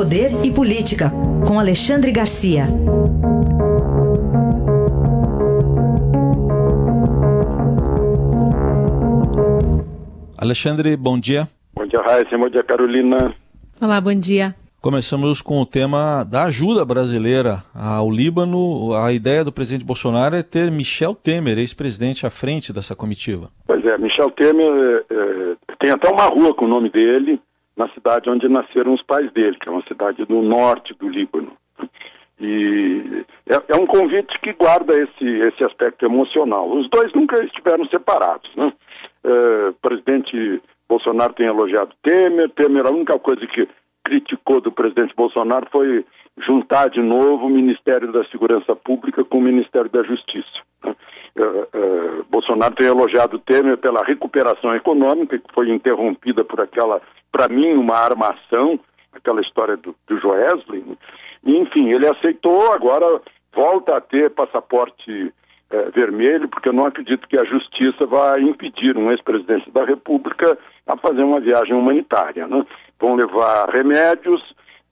Poder 0.00 0.30
e 0.42 0.50
Política, 0.50 1.12
com 1.46 1.60
Alexandre 1.60 2.10
Garcia. 2.10 2.64
Alexandre, 10.38 10.96
bom 10.96 11.20
dia. 11.20 11.46
Bom 11.74 11.84
dia, 11.84 12.00
Raíssa. 12.00 12.38
Bom 12.38 12.48
dia, 12.48 12.62
Carolina. 12.62 13.34
Olá, 13.78 14.00
bom 14.00 14.14
dia. 14.14 14.54
Começamos 14.80 15.42
com 15.42 15.60
o 15.60 15.66
tema 15.66 16.24
da 16.24 16.44
ajuda 16.44 16.82
brasileira 16.82 17.62
ao 17.74 18.10
Líbano. 18.10 18.94
A 18.94 19.12
ideia 19.12 19.44
do 19.44 19.52
presidente 19.52 19.84
Bolsonaro 19.84 20.34
é 20.34 20.42
ter 20.42 20.70
Michel 20.70 21.14
Temer, 21.14 21.58
ex-presidente, 21.58 22.24
à 22.24 22.30
frente 22.30 22.72
dessa 22.72 22.96
comitiva. 22.96 23.50
Pois 23.66 23.84
é, 23.84 23.98
Michel 23.98 24.30
Temer 24.30 25.04
é, 25.10 25.56
tem 25.78 25.90
até 25.90 26.08
uma 26.08 26.24
rua 26.24 26.54
com 26.54 26.64
o 26.64 26.68
nome 26.68 26.88
dele 26.88 27.38
na 27.80 27.88
cidade 27.88 28.28
onde 28.28 28.46
nasceram 28.46 28.92
os 28.92 29.02
pais 29.02 29.32
dele, 29.32 29.56
que 29.58 29.66
é 29.66 29.72
uma 29.72 29.82
cidade 29.84 30.26
do 30.26 30.42
norte 30.42 30.92
do 30.92 31.08
Líbano. 31.08 31.52
E 32.38 33.24
é, 33.46 33.74
é 33.74 33.76
um 33.76 33.86
convite 33.86 34.38
que 34.40 34.52
guarda 34.52 34.94
esse, 34.94 35.24
esse 35.24 35.64
aspecto 35.64 36.04
emocional. 36.04 36.70
Os 36.70 36.88
dois 36.90 37.10
nunca 37.14 37.42
estiveram 37.42 37.86
separados. 37.86 38.54
Né? 38.54 38.72
É, 39.24 39.68
o 39.70 39.74
presidente 39.80 40.62
Bolsonaro 40.86 41.32
tem 41.32 41.46
elogiado 41.46 41.94
Temer, 42.02 42.50
Temer 42.50 42.86
a 42.86 42.90
única 42.90 43.18
coisa 43.18 43.46
que 43.46 43.66
criticou 44.04 44.60
do 44.60 44.72
presidente 44.72 45.14
Bolsonaro 45.14 45.66
foi 45.70 46.04
juntar 46.38 46.88
de 46.90 47.00
novo 47.00 47.46
o 47.46 47.50
Ministério 47.50 48.12
da 48.12 48.24
Segurança 48.24 48.76
Pública 48.76 49.24
com 49.24 49.38
o 49.38 49.42
Ministério 49.42 49.90
da 49.90 50.02
Justiça. 50.02 50.60
Né? 50.84 50.94
Bolsonaro 52.50 52.74
tem 52.74 52.86
elogiado 52.86 53.38
Temer 53.38 53.76
pela 53.76 54.02
recuperação 54.02 54.74
econômica, 54.74 55.38
que 55.38 55.54
foi 55.54 55.70
interrompida 55.70 56.44
por 56.44 56.60
aquela, 56.60 57.00
para 57.30 57.48
mim, 57.48 57.74
uma 57.74 57.94
armação, 57.94 58.78
aquela 59.12 59.40
história 59.40 59.76
do, 59.76 59.94
do 60.08 60.18
Joesley. 60.18 60.82
Né? 60.84 60.96
Enfim, 61.44 61.90
ele 61.90 62.08
aceitou, 62.08 62.72
agora 62.72 63.20
volta 63.54 63.96
a 63.96 64.00
ter 64.00 64.30
passaporte 64.30 65.32
uh, 65.70 65.90
vermelho, 65.94 66.48
porque 66.48 66.68
eu 66.68 66.72
não 66.72 66.86
acredito 66.86 67.28
que 67.28 67.38
a 67.38 67.44
justiça 67.44 68.04
vai 68.04 68.40
impedir 68.40 68.96
um 68.96 69.12
ex-presidente 69.12 69.70
da 69.70 69.84
República 69.84 70.58
a 70.86 70.96
fazer 70.96 71.22
uma 71.22 71.40
viagem 71.40 71.74
humanitária. 71.74 72.46
Né? 72.48 72.66
vão 72.98 73.14
levar 73.14 73.70
remédios, 73.70 74.42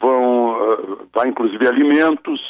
vão, 0.00 0.52
uh, 0.52 1.08
vai 1.12 1.28
inclusive 1.28 1.68
alimentos, 1.68 2.40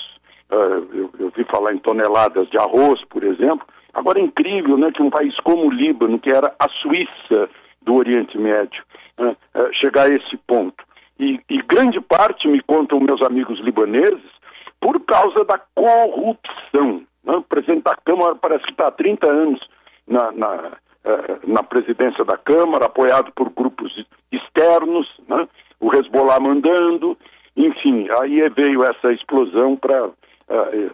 uh, 0.51 0.87
eu, 0.95 1.11
eu 1.19 1.33
vi 1.37 1.45
falar 1.45 1.75
em 1.75 1.79
toneladas 1.79 2.49
de 2.49 2.57
arroz, 2.57 3.05
por 3.05 3.25
exemplo. 3.25 3.67
Agora 3.93 4.19
é 4.19 4.23
incrível 4.23 4.77
né, 4.77 4.91
que 4.91 5.03
um 5.03 5.11
país 5.11 5.39
como 5.41 5.67
o 5.67 5.71
Líbano, 5.71 6.19
que 6.19 6.31
era 6.31 6.55
a 6.59 6.69
Suíça 6.69 7.49
do 7.83 7.95
Oriente 7.95 8.39
Médio, 8.39 8.83
uh, 9.19 9.37
chegar 9.73 10.07
a 10.07 10.15
esse 10.15 10.37
ponto. 10.37 10.85
E, 11.19 11.41
e, 11.49 11.63
grande 11.63 12.01
parte, 12.01 12.49
me 12.49 12.61
contam 12.61 12.99
meus 13.01 13.23
amigos 13.23 13.61
libaneses, 13.61 14.33
por 14.81 14.99
causa 15.01 15.45
da 15.45 15.59
corrupção. 15.75 17.03
Né? 17.23 17.37
O 17.37 17.43
presidente 17.43 17.85
da 17.85 17.95
Câmara 17.97 18.35
parece 18.35 18.65
que 18.65 18.73
está 18.73 18.89
há 18.89 18.91
30 18.91 19.31
anos 19.31 19.61
na, 20.07 20.33
na 20.33 20.73
eh, 21.05 21.39
na 21.49 21.65
presidência 21.65 22.25
da 22.25 22.37
Câmara, 22.37 22.87
apoiado 22.87 23.33
por 23.33 23.51
grupos 23.51 24.07
externos, 24.31 25.09
né? 25.27 25.49
o 25.81 25.93
Hezbollah 25.93 26.39
mandando, 26.39 27.19
enfim, 27.57 28.07
aí 28.21 28.49
veio 28.51 28.85
essa 28.85 29.13
explosão 29.13 29.75
para 29.75 30.07
uh, 30.07 30.15
eh, 30.49 30.91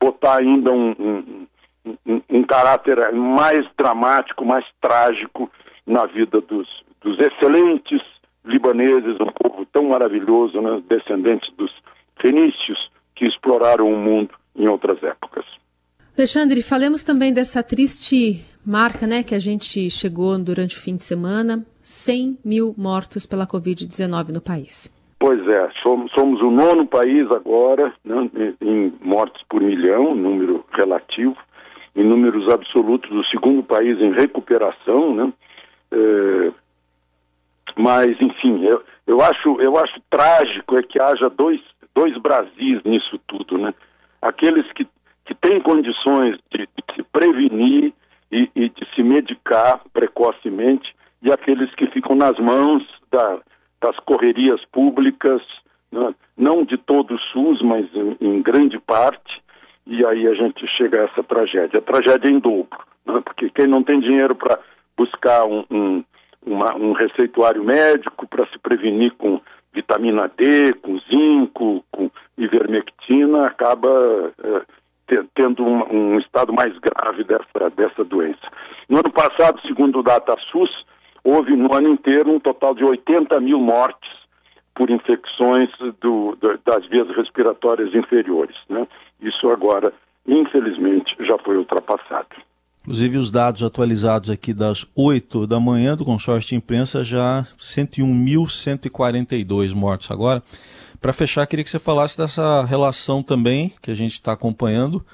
botar 0.00 0.40
ainda 0.40 0.72
um, 0.72 0.90
um, 0.98 1.46
um, 2.06 2.20
um, 2.28 2.42
caráter 2.42 3.12
mais 3.12 3.66
dramático, 3.78 4.44
mais 4.44 4.64
trágico 4.80 5.50
na 5.86 6.06
vida 6.06 6.40
dos, 6.40 6.68
dos 7.00 7.18
excelentes 7.18 8.00
libaneses, 8.44 9.20
um 9.20 9.32
povo 9.32 9.66
tão 9.72 9.84
maravilhoso, 9.84 10.60
né? 10.60 10.82
descendentes 10.88 11.52
dos 11.56 11.72
fenícios 12.16 12.90
que 13.14 13.26
exploraram 13.26 13.88
o 13.88 13.96
mundo 13.96 14.30
em 14.54 14.68
outras 14.68 15.02
épocas. 15.02 15.44
Alexandre, 16.16 16.62
falemos 16.62 17.04
também 17.04 17.32
dessa 17.32 17.62
triste 17.62 18.42
marca 18.64 19.06
né, 19.06 19.22
que 19.22 19.34
a 19.34 19.38
gente 19.38 19.90
chegou 19.90 20.38
durante 20.38 20.76
o 20.76 20.80
fim 20.80 20.96
de 20.96 21.04
semana: 21.04 21.64
100 21.82 22.38
mil 22.44 22.74
mortos 22.76 23.26
pela 23.26 23.46
Covid-19 23.46 24.34
no 24.34 24.40
país. 24.40 24.90
Pois 25.18 25.46
é, 25.48 25.70
somos, 25.82 26.12
somos 26.12 26.40
o 26.42 26.50
nono 26.50 26.86
país 26.86 27.30
agora 27.30 27.92
né, 28.04 28.30
em 28.60 28.92
mortes 29.00 29.42
por 29.48 29.62
milhão, 29.62 30.14
número 30.14 30.64
relativo, 30.72 31.36
em 31.96 32.04
números 32.04 32.52
absolutos, 32.52 33.10
o 33.10 33.24
segundo 33.24 33.62
país 33.62 33.98
em 34.00 34.12
recuperação, 34.12 35.14
né? 35.14 35.32
É, 35.90 36.52
mas, 37.74 38.20
enfim, 38.20 38.64
eu, 38.64 38.82
eu, 39.06 39.20
acho, 39.20 39.60
eu 39.60 39.76
acho 39.78 40.00
trágico 40.10 40.76
é 40.76 40.82
que 40.82 41.00
haja 41.00 41.28
dois, 41.28 41.60
dois 41.94 42.16
Brasis 42.18 42.82
nisso 42.84 43.18
tudo, 43.26 43.58
né? 43.58 43.74
Aqueles 44.20 44.70
que, 44.72 44.86
que 45.24 45.34
têm 45.34 45.60
condições 45.60 46.38
de, 46.50 46.66
de 46.66 46.94
se 46.94 47.02
prevenir 47.04 47.92
e, 48.30 48.50
e 48.54 48.68
de 48.68 48.86
se 48.94 49.02
medicar 49.02 49.80
precocemente 49.92 50.94
e 51.22 51.32
aqueles 51.32 51.74
que 51.74 51.86
ficam 51.86 52.14
nas 52.14 52.38
mãos 52.38 52.84
da, 53.10 53.38
das 53.80 53.98
correrias 54.00 54.64
públicas, 54.66 55.42
né? 55.90 56.14
não 56.36 56.64
de 56.64 56.76
todo 56.76 57.14
o 57.14 57.18
SUS, 57.18 57.62
mas 57.62 57.86
em, 57.94 58.16
em, 58.20 58.42
grande 58.42 58.78
parte, 58.78 59.42
e 59.86 60.04
aí 60.04 60.26
a 60.26 60.34
gente 60.34 60.66
chega 60.66 61.02
a 61.02 61.04
essa 61.04 61.22
tragédia. 61.22 61.78
A 61.78 61.82
tragédia 61.82 62.28
em 62.28 62.38
dobro, 62.38 62.78
né? 63.06 63.20
porque 63.24 63.48
quem 63.50 63.66
não 63.66 63.82
tem 63.82 64.00
dinheiro 64.00 64.34
para 64.34 64.58
buscar 64.96 65.44
um, 65.44 65.64
um, 65.70 66.04
uma, 66.44 66.74
um 66.74 66.92
receituário 66.92 67.62
médico 67.62 68.26
para 68.26 68.46
se 68.46 68.58
prevenir 68.58 69.12
com 69.12 69.40
vitamina 69.72 70.30
D, 70.36 70.72
com 70.74 70.98
zinco, 71.10 71.84
com 71.92 72.10
ivermectina, 72.36 73.46
acaba 73.46 74.32
eh, 74.42 75.22
tendo 75.34 75.62
um, 75.62 76.14
um, 76.14 76.18
estado 76.18 76.52
mais 76.52 76.76
grave 76.78 77.24
dessa, 77.24 77.70
dessa 77.76 78.02
doença. 78.02 78.50
No 78.88 78.98
ano 78.98 79.10
passado, 79.12 79.60
segundo 79.66 79.98
o 79.98 80.02
DataSUS, 80.02 80.84
houve 81.22 81.54
no 81.54 81.74
ano 81.74 81.90
inteiro 81.90 82.32
um 82.32 82.40
total 82.40 82.74
de 82.74 82.84
80 82.84 83.38
mil 83.40 83.60
mortes 83.60 84.25
por 84.76 84.90
infecções 84.90 85.70
do, 86.00 86.38
das 86.64 86.86
vias 86.86 87.08
respiratórias 87.16 87.92
inferiores. 87.94 88.56
Né? 88.68 88.86
Isso 89.20 89.48
agora, 89.48 89.92
infelizmente, 90.26 91.16
já 91.20 91.38
foi 91.38 91.56
ultrapassado. 91.56 92.28
Inclusive 92.82 93.18
os 93.18 93.32
dados 93.32 93.64
atualizados 93.64 94.30
aqui 94.30 94.54
das 94.54 94.86
8 94.94 95.44
da 95.46 95.58
manhã 95.58 95.96
do 95.96 96.04
consórcio 96.04 96.50
de 96.50 96.56
imprensa 96.56 97.02
já 97.02 97.44
101.142 97.58 99.74
mortos 99.74 100.10
agora. 100.10 100.42
Para 101.00 101.12
fechar, 101.12 101.44
queria 101.46 101.64
que 101.64 101.70
você 101.70 101.80
falasse 101.80 102.16
dessa 102.16 102.64
relação 102.64 103.22
também 103.22 103.72
que 103.82 103.90
a 103.90 103.94
gente 103.94 104.12
está 104.12 104.32
acompanhando. 104.32 105.04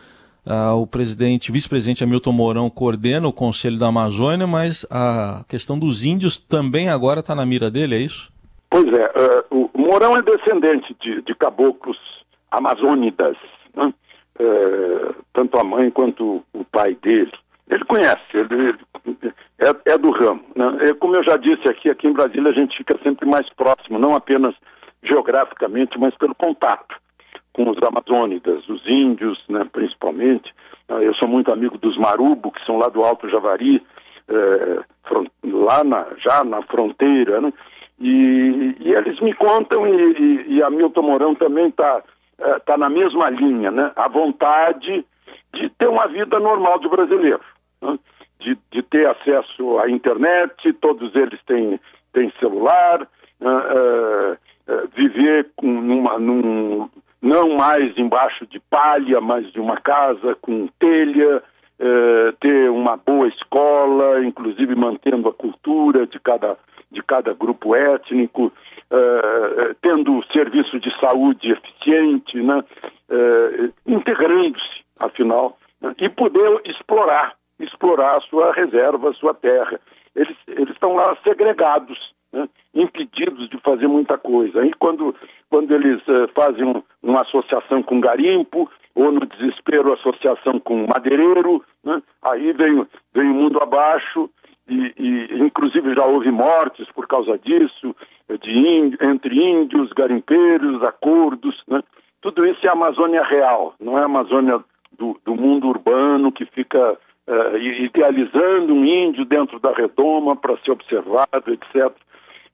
Uh, 0.44 0.74
o 0.74 0.86
presidente, 0.88 1.52
vice-presidente 1.52 2.02
Hamilton 2.02 2.32
Mourão 2.32 2.68
coordena 2.68 3.28
o 3.28 3.32
Conselho 3.32 3.78
da 3.78 3.86
Amazônia, 3.86 4.44
mas 4.46 4.84
a 4.90 5.44
questão 5.48 5.78
dos 5.78 6.04
índios 6.04 6.36
também 6.36 6.88
agora 6.88 7.20
está 7.20 7.32
na 7.32 7.46
mira 7.46 7.70
dele, 7.70 7.94
é 7.94 7.98
isso? 7.98 8.31
Pois 8.72 8.86
é, 8.86 9.04
uh, 9.04 9.68
o 9.74 9.78
Mourão 9.78 10.16
é 10.16 10.22
descendente 10.22 10.96
de, 10.98 11.20
de 11.20 11.34
caboclos 11.34 11.98
amazônidas, 12.50 13.36
né? 13.76 13.92
uh, 14.40 15.14
tanto 15.34 15.58
a 15.58 15.62
mãe 15.62 15.90
quanto 15.90 16.42
o 16.54 16.64
pai 16.64 16.94
dele. 16.94 17.30
Ele 17.68 17.84
conhece, 17.84 18.22
ele, 18.32 18.74
é, 19.58 19.92
é, 19.92 19.98
do 19.98 20.10
ramo. 20.10 20.42
Né? 20.56 20.94
Como 20.98 21.14
eu 21.14 21.22
já 21.22 21.36
disse 21.36 21.68
aqui, 21.68 21.90
aqui 21.90 22.06
em 22.06 22.14
Brasília 22.14 22.48
a 22.50 22.54
gente 22.54 22.78
fica 22.78 22.98
sempre 23.02 23.28
mais 23.28 23.46
próximo, 23.50 23.98
não 23.98 24.16
apenas 24.16 24.54
geograficamente, 25.02 25.98
mas 25.98 26.14
pelo 26.16 26.34
contato 26.34 26.96
com 27.52 27.68
os 27.68 27.76
amazônidas, 27.82 28.66
os 28.70 28.88
índios, 28.88 29.38
né, 29.50 29.68
principalmente. 29.70 30.50
Ah, 30.88 31.02
eu 31.02 31.14
sou 31.14 31.28
muito 31.28 31.52
amigo 31.52 31.76
dos 31.76 31.98
Marubo, 31.98 32.50
que 32.50 32.64
são 32.64 32.78
lá 32.78 32.88
do 32.88 33.02
Alto 33.02 33.28
Javari, 33.28 33.82
é, 34.28 34.78
lá 35.44 35.84
na, 35.84 36.06
já 36.16 36.42
na 36.42 36.62
fronteira, 36.62 37.38
né? 37.38 37.52
E, 38.02 38.76
e, 38.80 38.92
eles 38.92 39.20
me 39.20 39.32
contam, 39.32 39.86
e, 39.86 40.12
e, 40.12 40.56
e 40.56 40.62
Hamilton 40.62 41.02
Mourão 41.02 41.34
também 41.36 41.68
está 41.68 42.02
é, 42.36 42.58
tá 42.58 42.76
na 42.76 42.90
mesma 42.90 43.30
linha, 43.30 43.70
né? 43.70 43.92
A 43.94 44.08
vontade 44.08 45.06
de 45.54 45.68
ter 45.70 45.88
uma 45.88 46.08
vida 46.08 46.40
normal 46.40 46.80
de 46.80 46.88
brasileiro, 46.88 47.40
né? 47.80 47.96
de, 48.40 48.58
de 48.72 48.82
ter 48.82 49.08
acesso 49.08 49.78
à 49.78 49.88
internet, 49.88 50.72
todos 50.74 51.14
eles 51.14 51.40
têm, 51.46 51.78
têm 52.12 52.32
celular, 52.40 53.02
uh, 53.40 53.46
uh, 53.46 54.38
eh, 54.66 54.84
viver 54.96 55.48
numa, 55.62 56.18
num, 56.18 56.88
não 57.20 57.56
mais 57.56 57.96
embaixo 57.96 58.46
de 58.46 58.58
palha, 58.58 59.20
mas 59.20 59.50
de 59.52 59.60
uma 59.60 59.76
casa 59.76 60.36
com 60.40 60.66
telha, 60.78 61.38
uh, 61.38 62.32
ter 62.40 62.68
uma 62.70 62.96
boa 62.96 63.28
escola, 63.28 64.24
inclusive 64.24 64.74
mantendo 64.74 65.28
a 65.28 65.32
cultura 65.32 66.06
de 66.06 66.18
cada, 66.18 66.58
de 66.92 67.02
cada 67.02 67.32
grupo 67.32 67.74
étnico, 67.74 68.46
uh, 68.46 69.74
tendo 69.80 70.22
serviço 70.32 70.78
de 70.78 70.90
saúde 71.00 71.52
eficiente, 71.52 72.40
né? 72.40 72.62
integrando-se, 73.86 74.82
afinal, 74.98 75.58
né? 75.80 75.94
e 75.98 76.08
poder 76.08 76.60
explorar, 76.64 77.34
explorar 77.58 78.16
a 78.16 78.20
sua 78.20 78.52
reserva, 78.52 79.10
a 79.10 79.14
sua 79.14 79.34
terra. 79.34 79.78
Eles, 80.14 80.36
eles 80.46 80.70
estão 80.70 80.94
lá 80.94 81.16
segregados, 81.22 82.14
né? 82.32 82.48
impedidos 82.74 83.48
de 83.48 83.58
fazer 83.58 83.86
muita 83.86 84.16
coisa. 84.16 84.60
Aí 84.60 84.72
quando, 84.74 85.14
quando 85.50 85.74
eles 85.74 86.00
uh, 86.08 86.28
fazem 86.34 86.64
um, 86.64 86.82
uma 87.02 87.22
associação 87.22 87.82
com 87.82 88.00
garimpo, 88.00 88.70
ou 88.94 89.10
no 89.10 89.26
desespero 89.26 89.92
associação 89.92 90.58
com 90.58 90.86
madeireiro, 90.86 91.64
né? 91.82 92.02
aí 92.22 92.52
vem, 92.52 92.86
vem 93.14 93.30
o 93.30 93.34
mundo 93.34 93.58
abaixo, 93.62 94.28
e, 94.68 94.94
e, 94.96 95.38
inclusive 95.40 95.94
já 95.94 96.04
houve 96.04 96.30
mortes 96.30 96.86
por 96.94 97.06
causa 97.06 97.38
disso, 97.38 97.94
de 98.40 98.50
índio, 98.50 98.98
entre 99.02 99.36
índios, 99.36 99.92
garimpeiros, 99.92 100.82
acordos, 100.82 101.62
né? 101.68 101.82
tudo 102.20 102.46
isso 102.46 102.66
é 102.66 102.70
Amazônia 102.70 103.22
real, 103.22 103.74
não 103.80 103.98
é 103.98 104.04
Amazônia 104.04 104.60
do, 104.96 105.18
do 105.24 105.34
mundo 105.34 105.68
urbano 105.68 106.30
que 106.30 106.46
fica 106.46 106.92
uh, 106.92 107.56
idealizando 107.58 108.72
um 108.72 108.84
índio 108.84 109.24
dentro 109.24 109.58
da 109.58 109.72
redoma 109.72 110.36
para 110.36 110.56
ser 110.58 110.70
observado, 110.70 111.52
etc. 111.52 111.92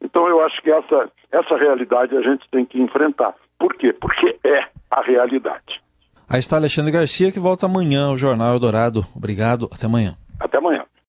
Então 0.00 0.26
eu 0.28 0.44
acho 0.44 0.62
que 0.62 0.70
essa, 0.70 1.10
essa 1.30 1.56
realidade 1.56 2.16
a 2.16 2.22
gente 2.22 2.48
tem 2.50 2.64
que 2.64 2.80
enfrentar. 2.80 3.34
Por 3.58 3.74
quê? 3.74 3.92
Porque 3.92 4.38
é 4.44 4.64
a 4.90 5.02
realidade. 5.02 5.82
Aí 6.28 6.38
está 6.38 6.56
Alexandre 6.56 6.92
Garcia, 6.92 7.32
que 7.32 7.40
volta 7.40 7.66
amanhã 7.66 8.08
ao 8.08 8.16
Jornal 8.16 8.52
Eldorado. 8.52 9.04
Obrigado, 9.16 9.68
até 9.72 9.86
amanhã. 9.86 10.16
Até 10.38 10.58
amanhã. 10.58 10.84